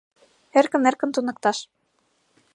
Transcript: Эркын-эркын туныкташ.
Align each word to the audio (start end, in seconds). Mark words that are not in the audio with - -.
Эркын-эркын 0.59 1.09
туныкташ. 1.13 1.57